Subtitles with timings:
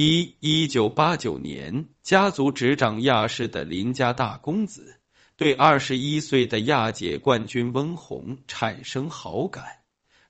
[0.00, 5.00] 一一九八九年，家族执掌亚视的林家大公子
[5.36, 9.64] 对二十一岁的亚姐冠军温红产生好感。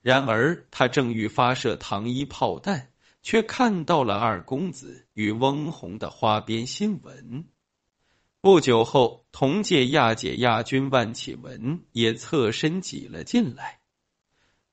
[0.00, 2.88] 然而，他正欲发射糖衣炮弹，
[3.22, 7.45] 却看到了二公子与温红的花边新闻。
[8.41, 13.80] 不久后，同届亚姐亚军万启文也侧身挤了进来。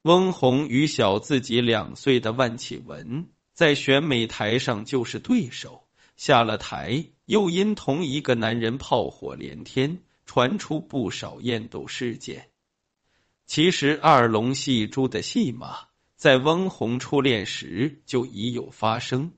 [0.03, 3.27] 翁红与小自己两岁的万启文。
[3.55, 12.49] 在选美台上就是对手，下了台又因同一个男人炮火连天，传出不少艳斗事件。
[13.45, 19.31] 其实二龙戏珠的戏码，在翁虹初恋时就已有发生。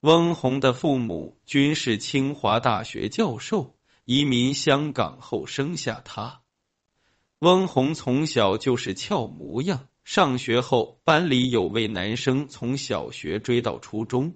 [0.00, 6.42] 翁虹的父母均是清华大学教授，移民香港后生下他。
[7.38, 9.88] 翁虹从小就是俏模样。
[10.04, 14.34] 上学后，班里有位男生从小学追到初中，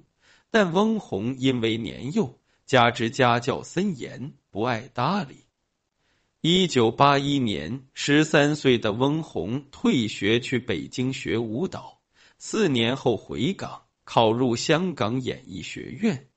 [0.51, 5.45] 但翁虹因为年幼，加之家教森严，不爱搭理。
[6.41, 12.01] 一九八一年，十三岁的翁虹退学去北京学舞蹈，
[12.39, 16.29] 四年后回港，考入香港演艺学院，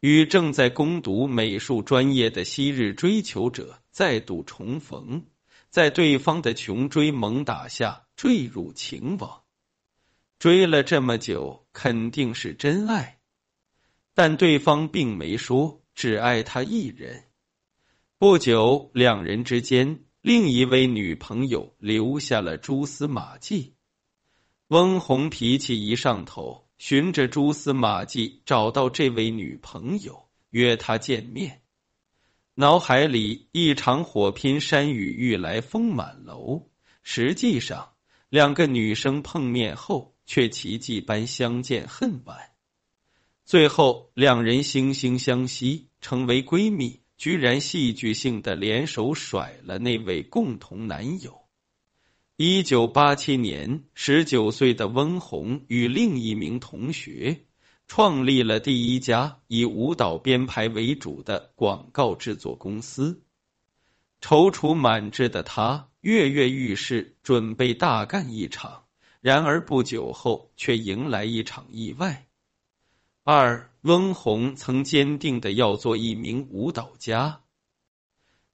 [0.00, 5.26] 与正在攻读美术专业的昔日追求者再度重逢。
[5.74, 9.42] 在对方的穷追猛打下，坠入情网。
[10.38, 13.18] 追了这么久，肯定是真爱，
[14.14, 17.24] 但对方并没说只爱他一人。
[18.18, 23.74] 不久，两人之间另一位女朋友留下了蛛丝马迹。
[24.68, 31.63] 翁红脾气一上头，循着蛛丝马迹找到这位女朋友，约她见面。
[32.56, 36.70] 脑海里一场火拼，山雨欲来风满楼。
[37.02, 37.94] 实际上，
[38.28, 42.38] 两个女生碰面后却奇迹般相见恨晚，
[43.44, 51.40] 最后两人惺惺相惜，成为闺蜜，居然戏剧性的联手甩了那位共同男友。
[52.36, 57.46] 一九八七年，十九岁的温红与另一名同学。
[57.96, 63.22] 创立了第一家以舞蹈编排为主的广告制作公司，
[64.20, 68.82] 踌躇满志的他跃跃欲试，准备大干一场。
[69.20, 72.26] 然而不久后，却迎来一场意外。
[73.22, 77.42] 二温红曾坚定的要做一名舞蹈家，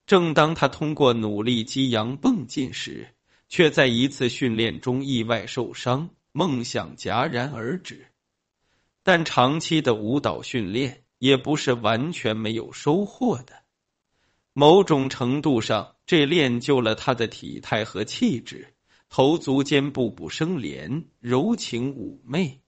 [0.05, 3.15] 正当他通过努力激扬蹦进时，
[3.49, 8.10] 却在一次训练中意外受伤，梦想戛然而止。
[9.03, 13.63] 但长期的舞蹈训练也不是完全没有收获的，
[14.53, 18.75] 某种程度上，这练就了他的体态和气质，
[19.09, 22.61] 头足肩步步生莲，柔情妩媚，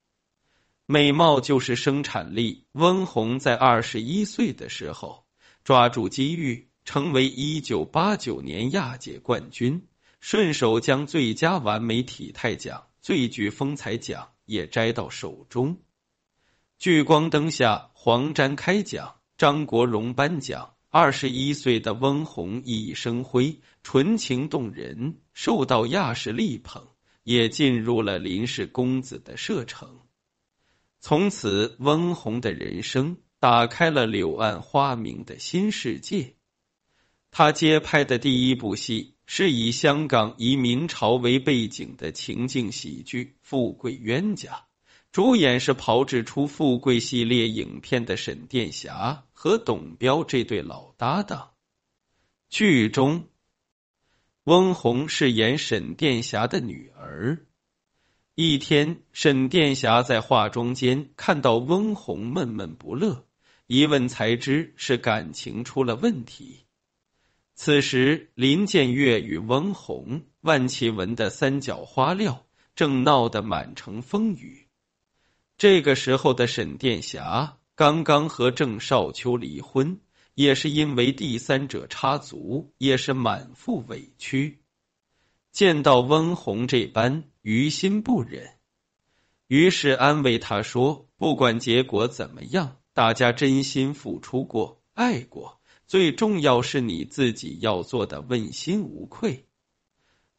[0.87, 2.65] 美貌就是生产力。
[2.73, 5.25] 温红在二十一岁的时候
[5.65, 9.87] 抓住机遇，成为一九八九年亚姐冠军，
[10.21, 15.79] 顺手将最佳完美体态奖、最具风采奖也摘到手中。
[16.83, 20.75] 聚光灯下，黄沾开讲，张国荣颁奖。
[20.91, 26.89] 二十一岁的温虹熠熠生辉，纯情动人，受到亚视力捧，
[27.23, 30.01] 也进入了林氏公子的射程。
[30.99, 36.35] 从此，温虹的人生打开了柳暗花明的新世界。
[37.31, 44.51] 他接拍的第一部戏是以香港移民潮为背景的情境喜剧《富贵冤家》。
[45.13, 51.51] 主演是炮制出富贵系列影片的沈殿霞和董彪这对老搭档。
[52.49, 53.29] 剧中，
[54.45, 57.45] 翁虹饰演沈殿霞的女儿。
[58.37, 63.27] 一天，沈殿霞在化妆间看到翁虹闷闷不乐，
[63.67, 66.65] 一问才知是感情出了问题。
[67.55, 74.69] 此时，林建岳与翁虹、万绮雯的三角花料正闹得满城风雨。
[75.63, 80.01] 这个时候的沈殿霞刚刚和郑少秋离婚，
[80.35, 84.59] 也是因为第三者插足，也是满腹委屈。
[85.53, 88.55] 见到温红这般，于心不忍，
[89.47, 99.47] 于是安慰他说：“不管结果怎么样，大家真心付出过，爱过，最重要是你自己要做的问心无愧。”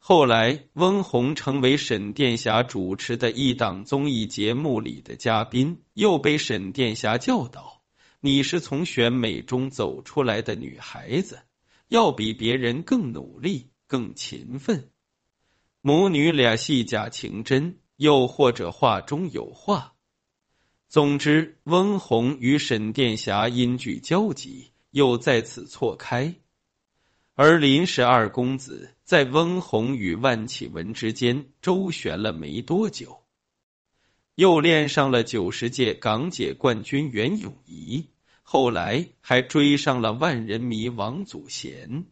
[0.06, 7.80] 后来，温红成为沈殿霞主持的一档综艺节目里的嘉宾，又被沈殿霞教导
[8.20, 11.38] ：“你是从选美中走出来的女孩子，
[11.88, 14.90] 要比别人更努力、更勤奋。”
[15.80, 19.94] 母女俩戏假情真，又或者话中有话。
[20.86, 26.34] 总之，温红与沈殿霞因聚交集，又再次错开。
[27.36, 33.24] 而林氏二公子在温红与万启文之间周旋了没多久，
[34.36, 38.06] 又恋上了九十届港姐冠军袁咏仪，
[38.44, 42.06] 后来还追上了万人迷王祖贤。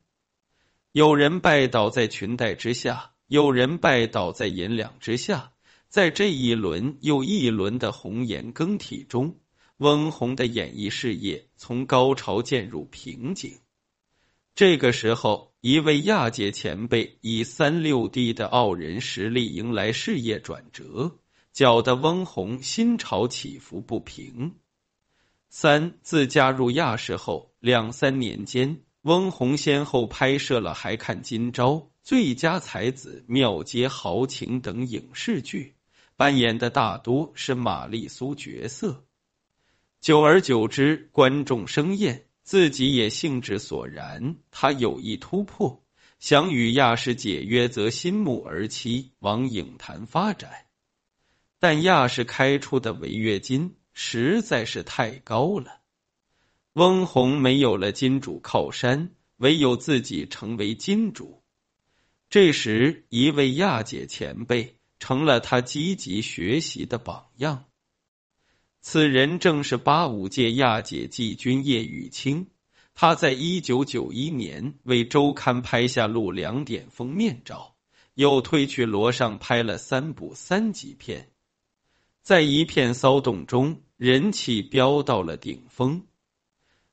[0.90, 5.52] 有人拜倒在裙带之下，有人拜倒在银两之下，
[5.86, 9.36] 在这一轮又一轮的红颜更替中，
[9.76, 13.60] 温红的演艺事业从高潮渐入瓶颈。
[14.54, 21.18] 这个时候，一位亚姐前辈以三六 D 的傲人实力迎来事业转折，
[21.52, 24.56] 搅得翁虹心潮起伏不平。
[25.48, 31.70] 三自加入亚视后，两三年间，翁虹先后拍摄了《还看今朝》
[32.02, 35.76] 《最佳才子》《庙街豪情》等影视剧，
[36.14, 39.06] 扮演的大多是玛丽苏角色。
[40.02, 42.26] 久而久之，观众生厌。
[42.42, 45.84] 自己也兴致索然，他有意突破，
[46.18, 50.50] 想与亚视解约，则心目而妻，往影坛发展。
[51.58, 55.82] 但亚视开出的违约金实在是太高了，
[56.72, 61.42] 翁虹没有了金主靠山，唯有自己成为金主。
[62.28, 67.66] 这时，一位亚姐前辈成了他积极学习的榜样。
[68.84, 72.48] 此人正是八五届亚姐季军叶玉卿，
[72.94, 77.76] 他在一九九一年为周刊拍下露两点封面照，
[78.14, 81.30] 又推去罗上拍了三部三级片，
[82.22, 86.04] 在一片骚动中人气飙到了顶峰。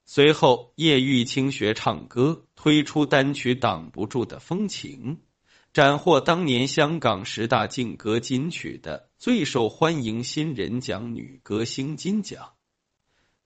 [0.06, 5.18] 随后，叶玉卿学唱歌，推出单曲《挡不住的风情》。
[5.72, 12.54] 斩获当年香港十大劲歌金曲的最受欢迎新人奖女歌星金奖，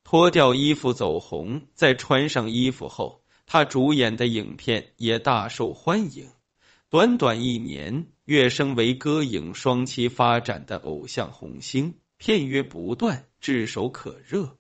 [0.06, 6.30] 脱掉衣服走红，在穿上衣服后，她主演的影片也大受欢迎。
[6.90, 14.58] 短短一年，跃升为歌影双栖发展的偶像红星，片约不断，炙手可热。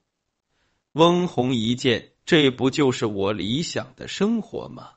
[0.91, 4.95] 翁虹一见，这不就是我理想的生活吗？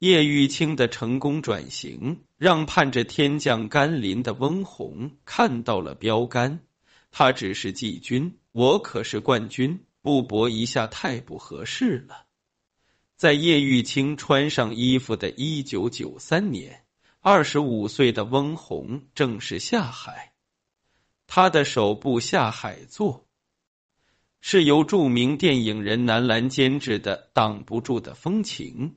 [0.00, 6.60] 叶玉卿的成功转型，让盼着天降甘霖的翁虹看到了标杆。
[7.10, 12.24] 他只是季军，我可是冠军，不搏一下太不合适了。
[13.16, 16.82] 在叶玉卿穿上衣服的一九九三年，
[17.20, 20.32] 二十五岁的翁虹正式下海。
[21.26, 23.26] 他的首部下海作，
[24.40, 28.92] 是由著名电影人南兰监制的《挡不住的风情》。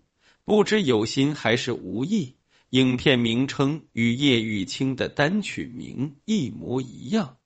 [0.45, 2.35] 不知有心还是无意，
[2.69, 7.37] 影片名称与叶玉卿的单曲名一模一样，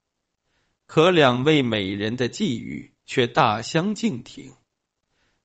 [0.88, 4.54] 可两位美人的际遇却大相径庭。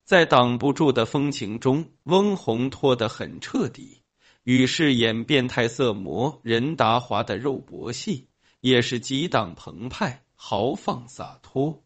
[0.05, 4.03] 在挡不住的风情中，翁虹拖得很彻底，
[4.45, 8.29] 与饰演变态色魔任达华的肉搏戏
[8.61, 11.85] 也是激荡澎湃、豪放洒脱。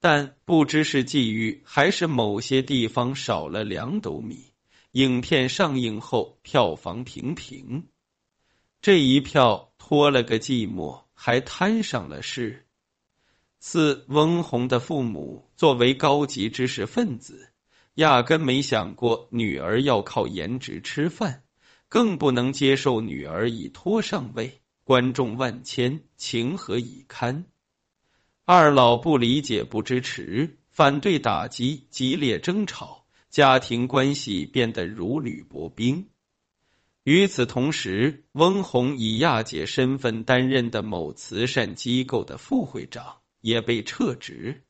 [0.00, 4.52] 但不知是际遇，还是某些地方少了两斗米。
[4.96, 7.86] 影片上映后票房平平，
[8.80, 12.64] 这一票拖了个寂寞，还摊上了事。
[13.60, 17.50] 四翁虹的父母作为高级知识分子，
[17.96, 21.42] 压根没想过女儿要靠颜值吃饭，
[21.90, 24.62] 更不能接受女儿以拖上位。
[24.82, 27.44] 观众万千，情何以堪？
[28.46, 32.95] 二老不理解，不支持，反对打击，激烈争吵。
[33.36, 36.08] 家庭关系变得如履薄冰。
[37.04, 44.64] 与此同时，翁虹以亚姐身份担任的某慈善机构的副会长也被撤职，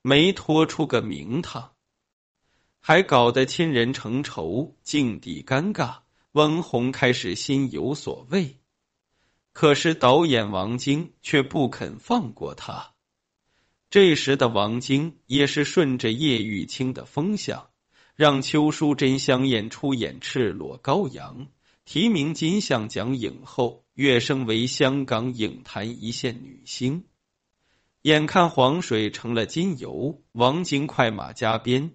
[0.00, 1.72] 没拖出个名堂，
[2.80, 5.98] 还搞得亲人成仇，境地尴尬。
[6.32, 8.56] 翁虹开始心有所畏，
[9.52, 12.94] 可是导演王晶却不肯放过他。
[13.90, 17.68] 这时的王晶也是顺着叶玉卿的风向。
[18.16, 21.46] 让邱淑贞香艳出演《赤裸羔羊》，
[21.84, 27.06] 提名金像奖影后，跃升为香港影坛一线女星。
[28.02, 31.90] 眼看黄水成了金油，王晶快马加鞭，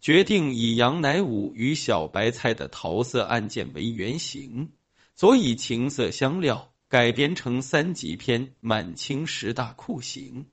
[0.00, 4.70] 决定以杨乃武与小白菜的桃色案件为原型，
[5.16, 10.44] 佐以情色香料，改编成三级片《满清十大酷刑》。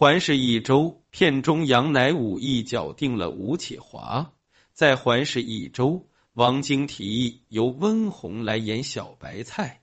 [0.00, 4.32] 环视一周，片中杨乃武一脚定了吴启华。
[4.72, 9.82] 在环视一周，王晶提议由温虹来演小白菜。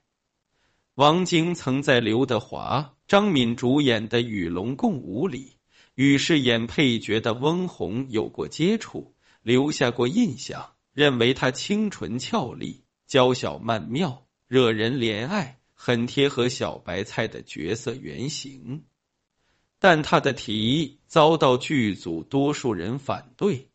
[0.96, 5.52] 王晶曾在刘德华、张敏主演的《与龙共舞》里，
[5.94, 18.82] 与饰演配角的翁虹有过接触，留下过印象，认为她清纯俏丽、娇小曼妙、惹人怜爱，很贴合小白菜的角色原型。
[19.78, 23.68] 但他的提议遭到剧组多数人反对，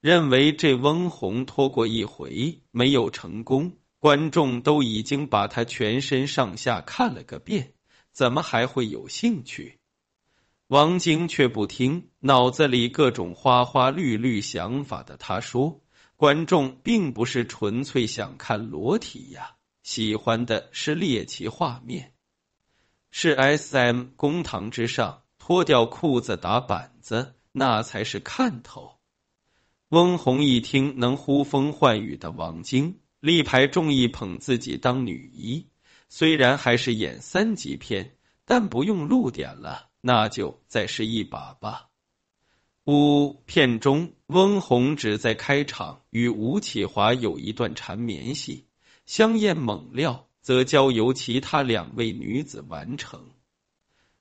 [0.00, 7.74] 认为这翁虹拖过一回没有成功，观众都已经把他全身上下看了个遍，
[8.12, 9.78] 怎么还会有兴趣？
[10.66, 15.80] 王晶却不听，脑子里各种花花绿绿想法的他说
[16.16, 22.12] ：“观众并不是纯粹想看裸体呀，喜欢的是猎奇画面。”
[23.10, 24.06] 是 S.M.
[24.16, 28.98] 公堂之上脱掉裤子打板子，那才是看头。
[29.88, 35.66] 翁虹一听能呼风唤雨的王晶，力排众议捧自己当女一，
[36.10, 41.88] 虽然还是演三级片，但不用露点了，那就再试一把吧。
[42.84, 48.66] 五片中，翁虹只在开场与吴启华有一段缠绵戏，
[49.06, 50.27] 香艳猛料。
[50.48, 53.20] 则交由其他两位女子完成。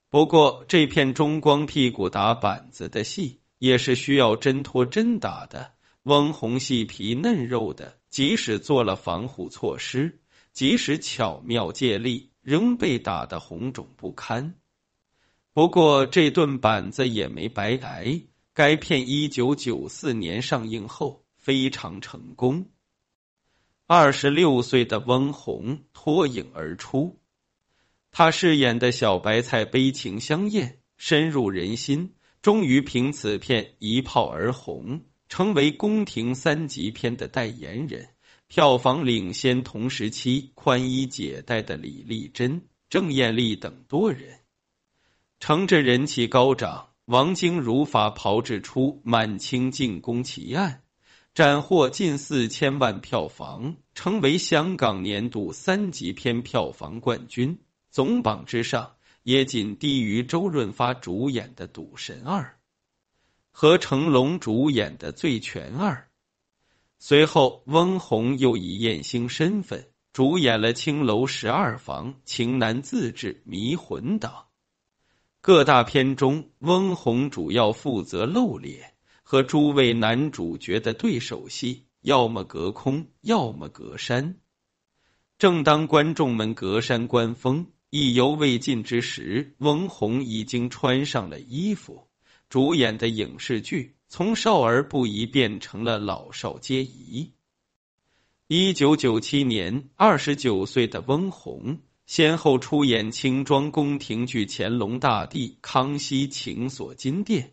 [0.09, 5.71] 不过，这片中光屁股打板子的戏也是需要真拖真打的。
[6.03, 10.19] 翁虹细皮嫩肉的，即使做了防护措施，
[10.51, 14.55] 即使巧妙借力，仍被打得红肿不堪。
[15.53, 18.19] 不过，这顿板子也没白挨。
[18.53, 22.65] 该片一九九四年上映后非常成功。
[23.89, 27.21] 二十六岁的翁虹脱颖而出，
[28.11, 38.09] 他饰演的小白菜悲情香艳，深入人心，终于凭此片一炮而红，成为宫廷三级片的代言人，
[38.47, 44.39] 票房领先同时期宽衣解带的李丽珍、郑艳丽等多人。
[45.39, 50.81] 乘着人气高涨，王晶如法炮制出《满清进宫奇案》。
[51.37, 57.59] 斩获近四千万票房，成为香港年度三级片票房冠军。
[57.91, 62.41] 总榜之上也仅低于周润发主演的《赌神二》
[63.51, 65.93] 和成龙主演的《醉拳二》。
[66.97, 74.31] 随后，翁虹又以艳星身份主演了《青楼十二房》《情难自制》《迷魂》等
[75.41, 78.95] 各大片中，翁虹主要负责露脸。
[79.29, 84.37] 和诸位男主角的对手戏，要么隔空，要么隔山。
[85.37, 92.07] 正当观众们隔山观风、意犹未尽之时，翁虹已经穿上了衣服，
[92.47, 97.33] 主演的影视剧从少儿不宜变成了老少皆宜。
[98.47, 107.47] 一九九七年，二十九岁的翁虹先后出演清装宫廷剧《乾隆大帝》《康熙情锁金殿》。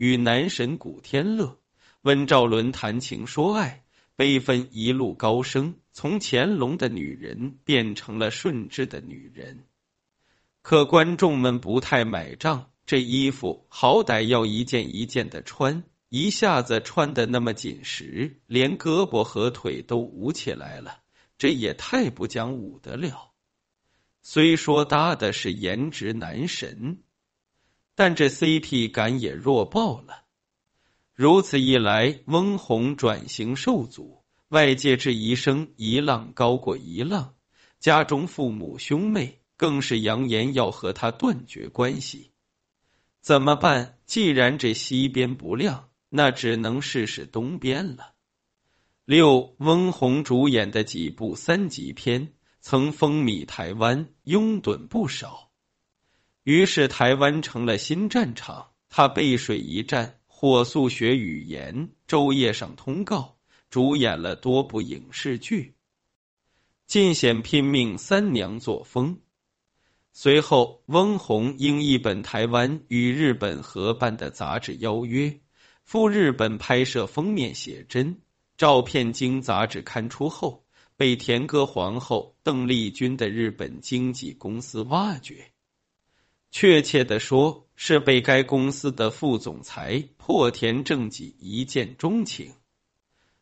[0.00, 1.58] 与男神古天乐、
[2.00, 3.84] 温兆伦谈情说爱，
[4.16, 9.66] 悲愤一路高升，从乾隆的女人变成了顺治的女人。
[10.62, 21.00] 可观众们不太买账，这衣服好歹要一件一件的穿，一下子穿的那么紧实，连胳膊和腿都捂起来了，
[21.36, 23.32] 这也太不讲武德了。
[24.22, 27.02] 虽说搭的是颜值男神。
[28.00, 30.22] 但这 CP 感也弱爆了。
[31.12, 37.34] 如此一来，翁虹转型受阻，外界质疑声一浪高过一浪，
[37.78, 42.30] 家中父母兄妹更是扬言要和他断绝关系。
[43.20, 43.98] 怎么办？
[44.06, 48.14] 既然这西边不亮，那只能试试东边了。
[49.04, 55.49] 六，翁虹主演的几部三级片曾风靡台湾，拥趸不少。
[56.44, 63.36] 于是台湾成了新战场，他背水一战，火速学语言，昼夜上通告，
[63.68, 65.74] 主演了多部影视剧，
[66.86, 69.20] 尽显拼命三娘作风。
[70.12, 75.40] 随后，翁虹应一本台湾与日本合办的杂志邀约，
[75.84, 78.20] 赴日本拍摄封面写真。
[78.56, 80.64] 照片经杂志刊出后，
[80.96, 85.52] 被田歌皇后邓丽君的日本经纪公司挖掘。
[86.50, 92.54] 确切的说，是被该公司的副总裁破田正己一见钟情。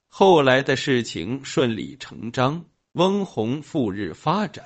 [0.09, 4.65] 后来的事情顺理成章，翁虹赴日发展，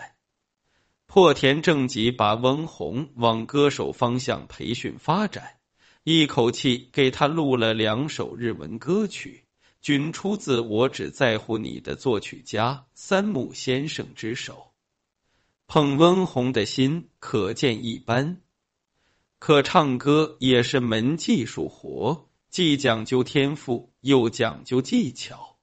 [1.07, 5.57] 破田正己把翁虹往歌手方向培训发展，
[6.03, 9.45] 一口气给他录了两首日文歌曲，
[9.81, 14.72] 均出自《我只在乎你》的作曲家三木先生之手。
[15.75, 18.43] 捧温红的心可见一斑。
[19.39, 25.57] 可唱歌也是门技术活，既讲究天赋，又讲究技巧。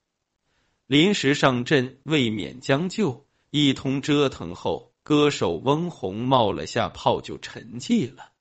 [0.88, 3.28] 临时上阵，未免将就。
[3.52, 8.32] 一通折腾后，歌手翁虹冒了下泡就沉寂了。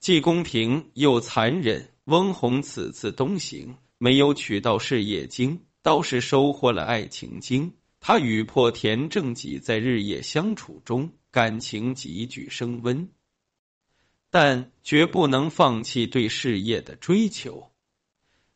[0.00, 7.72] 既公平又残忍，翁虹此次东行没有取到事业经，倒是收获了爱情经。
[8.06, 13.08] 他与破田正己在日夜相处中，感情急剧升温，
[14.28, 17.70] 但绝不能放弃对事业的追求。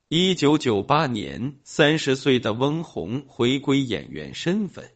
[0.09, 4.91] 一九九八年，三十岁的翁虹回归演员身份。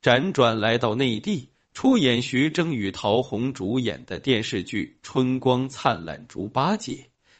[0.00, 6.92] 辗转来到内地，出演徐峥与陶虹主演的电视剧《春光灿烂猪八戒》。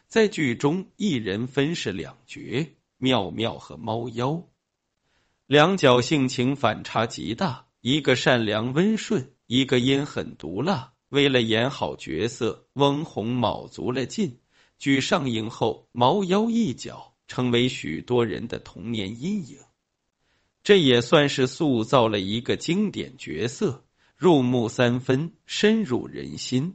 [0.09, 2.67] 在剧中，一人分饰两角，
[2.99, 4.43] 妙妙和猫妖，
[5.47, 10.93] 两角性情反差极大，一个善良温顺，一个阴狠毒辣。
[11.09, 14.41] 为了演好角色，翁虹卯足了劲。
[14.77, 19.59] 剧上映后，猫妖一角成为许多人的童年阴影。
[20.65, 23.85] 这也算是塑造了一个经典角色，
[24.17, 26.75] 入木三分，深入人心。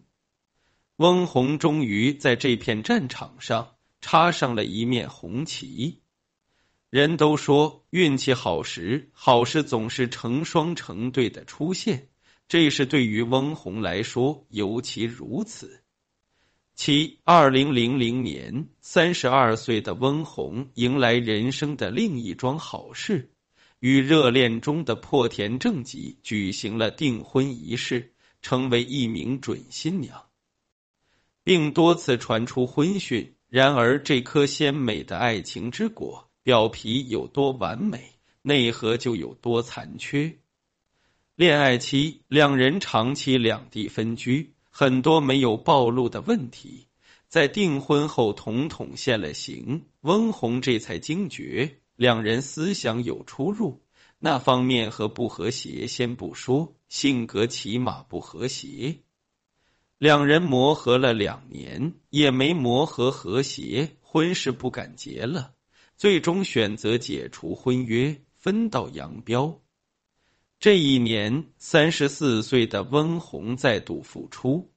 [0.96, 6.00] 翁虹终于在这片战场上插上了一面红旗。
[6.92, 12.10] 人都说运气好时，好事总是成双成对的出现，
[12.50, 15.84] 这是对于翁虹来说尤其如此。
[16.76, 23.32] 其二零零零年，三十二岁的翁虹迎来人生的另一桩好事。
[23.80, 30.26] 与热恋中的破田正己举行了订婚仪式，成为一名准新娘，
[31.46, 33.38] 并多次传出婚讯。
[33.48, 40.38] 然而，这颗鲜美的爱情之果，表皮有多完美，内核就有多残缺。
[41.36, 46.88] 恋爱期，两人长期两地分居，很多没有暴露的问题，
[47.28, 49.86] 在订婚后统统现了形。
[50.02, 51.78] 温红这才惊觉。
[51.96, 53.84] 两人思想有出入，
[54.18, 58.98] 那方面和不和谐先不说，性格起码不和谐。
[60.00, 65.54] 两人磨合了两年，也没磨合和谐，婚事不敢结了，
[66.02, 69.62] 最终选择解除婚约，分道扬镳。
[70.60, 74.72] 这一年，三十四岁的温虹再度复出，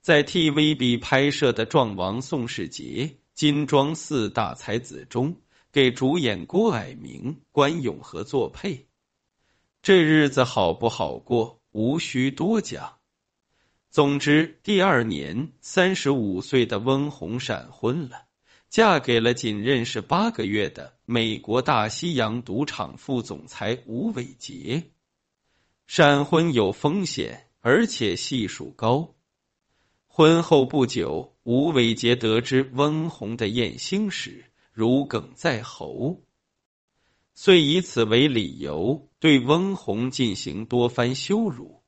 [0.00, 5.36] 在 TVB 拍摄的《壮王宋世杰》金装四大才子中。
[5.70, 8.88] 给主演郭蔼明、关咏荷作配，
[9.80, 12.98] 这日子好不好过，无需多讲。
[13.90, 18.24] 总之，第二年，三十五岁的温虹闪婚了，
[18.72, 24.84] 嫁给了仅认识八个月的美国大西洋赌场副总裁吴伟杰。
[25.86, 29.14] 闪婚有风险，而且系数高。
[30.06, 34.46] 婚后不久，吴伟杰得知温虹的艳星史。
[34.72, 36.22] 如鲠在喉，
[37.34, 41.82] 遂以此为理由对翁虹进行多番羞辱。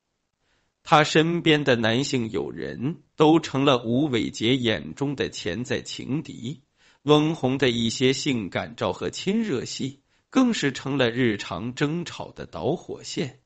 [0.83, 6.61] 他身边的男性友人都成了吴伟杰眼中的潜在情敌，
[7.05, 13.41] 翁虹的一些性感照和亲热戏更是成了日常争吵的导火线。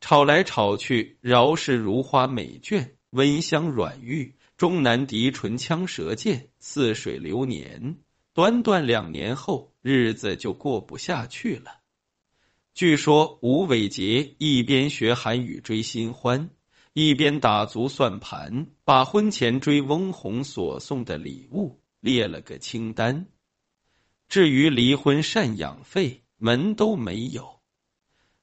[0.00, 7.98] 吵来吵去，饶是如花美眷、温香软玉，终难敌唇枪舌剑、似水流年。
[8.34, 11.80] 短短两年后，日子就过不下去了。
[12.74, 16.50] 据说吴伟杰一边学韩语追新欢，
[16.92, 23.26] 一边打足算盘，把婚前追翁虹所送的礼物列了个清单。
[24.28, 27.60] 至于离婚赡养费，门都没有。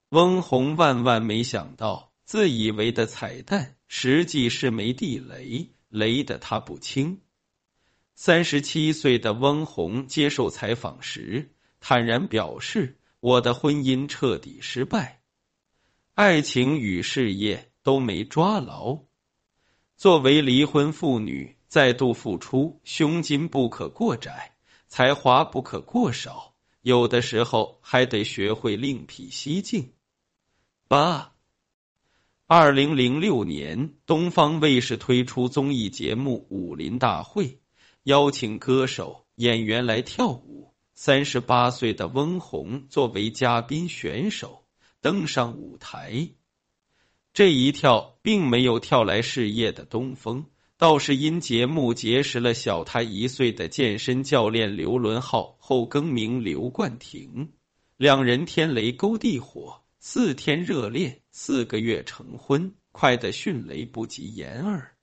[0.09, 7.21] 翁虹万万没想到，自以为的彩蛋，实际是枚地雷，雷的他不轻。
[8.15, 15.21] 三十七岁的翁虹接受采访时坦然表示：“我的婚姻彻底失败，
[16.13, 18.99] 爱情与事业都没抓牢。
[19.95, 24.53] 作为离婚妇女，再度复出，胸襟不可过窄，
[24.87, 29.91] 才华不可过少，有的时候还得学会另辟蹊径。”
[30.87, 31.33] 八，
[32.45, 37.47] 二零零六年，东方卫视推出综艺节目《武林大会》。
[38.03, 40.75] 邀请歌手、演员来跳舞。
[40.93, 44.63] 三十八岁的翁虹作为嘉宾选手
[45.01, 46.29] 登上舞台，
[47.33, 50.45] 这一跳并没有跳来事业的东风，
[50.77, 57.53] 倒是因节目结识了小他一岁的健身教练刘伦浩，后更名刘冠廷。
[57.95, 64.95] 两人天雷勾地火，四天热恋，四个月成婚，快得迅雷不及掩耳。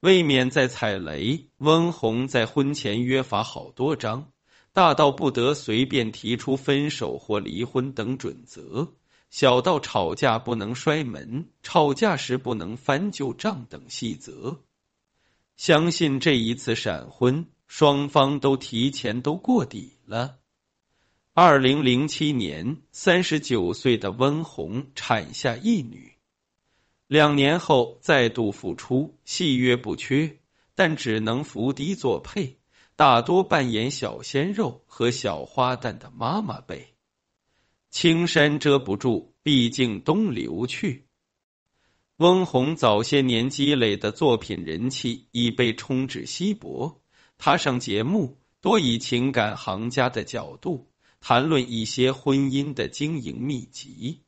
[0.00, 4.30] 为免再踩雷，温虹在婚前约法好多章，
[4.72, 8.92] 大到不得随便提出分手或离婚等准则，
[9.30, 14.60] 小到吵架不能摔门、吵架时不能翻旧账等细则。
[15.56, 20.38] 相信这一次闪婚，双方都提前都过底了。
[21.32, 26.12] 二零零七年，三十九岁的温红产下一女。
[27.06, 30.38] 两年后再度复出，戏约不缺，
[30.74, 32.58] 但只能伏低作配，
[32.96, 36.94] 大多扮演小鲜肉和小花旦的妈妈辈。
[37.90, 41.03] 青山遮不住，毕竟东流去。
[42.16, 47.00] 翁虹早些年积累的作品人气已被冲至稀薄，
[47.38, 50.88] 他上节目多以情感行家的角度
[51.20, 54.20] 谈论一些婚姻的经营秘籍，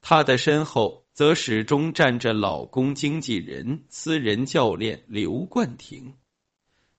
[0.00, 1.00] 他的身后。
[1.12, 6.14] 则始终站着老公、经纪人、私人教练刘冠廷，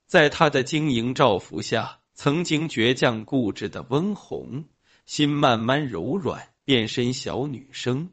[0.05, 4.65] 在他的经营照拂下，曾经倔强固执的翁虹
[5.07, 8.11] 心慢慢柔软，变身小女生。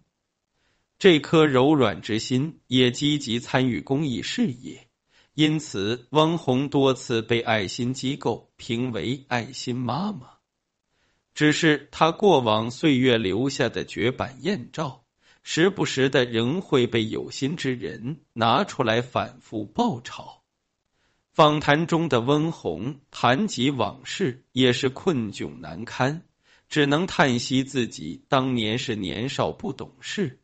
[0.98, 4.88] 这颗柔软之心也积极参与公益事业，
[5.34, 10.30] 因此温红多次被爱心机构评为爱心妈妈。
[11.34, 15.04] 只是她过往岁月留下的绝版艳照。
[15.44, 20.42] 时不时的仍会被有心之人拿出来反复爆炒。
[21.32, 26.22] 访谈中的温红谈及往事，也是困窘难堪，
[26.68, 30.40] 只能叹息自己当年是年少不懂事。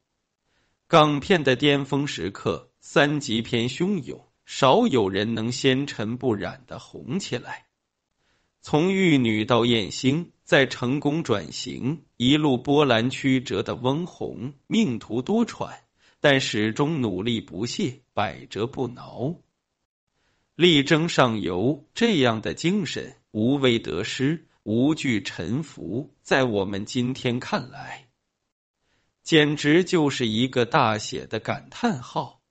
[0.87, 7.66] 港片的巅峰时刻，三级片汹涌，少有人能纤尘不染的红起来。
[8.61, 10.31] 从玉女到艳星。
[10.44, 15.75] 在成功转型，一路波澜曲折的翁虹命途多舛，
[16.20, 19.37] 但始终努力不懈，百折不挠，
[20.55, 21.87] 力争上游。
[21.94, 28.04] 这样的精神，无畏得失，无惧沉浮，在我们今天看来，
[29.25, 32.43] 简直就是一个大写的感叹号。